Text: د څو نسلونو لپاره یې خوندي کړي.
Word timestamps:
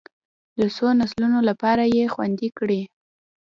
د 0.59 0.61
څو 0.75 0.87
نسلونو 0.99 1.39
لپاره 1.49 1.83
یې 1.95 2.05
خوندي 2.13 2.49
کړي. 2.57 2.81